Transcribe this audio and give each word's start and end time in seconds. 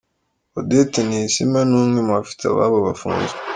Claudette 0.51 0.99
Ninsiima 1.07 1.59
ni 1.65 1.75
umwe 1.81 1.99
mu 2.05 2.13
bafite 2.17 2.43
ababo 2.47 2.77
bafunzwe. 2.87 3.37